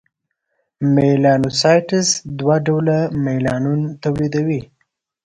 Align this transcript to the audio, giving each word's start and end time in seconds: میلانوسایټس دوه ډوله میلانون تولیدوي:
میلانوسایټس 0.95 2.07
دوه 2.39 2.55
ډوله 2.65 2.97
میلانون 3.25 3.81
تولیدوي: 4.01 4.61